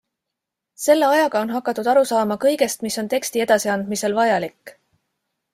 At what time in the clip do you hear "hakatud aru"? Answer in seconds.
1.57-2.03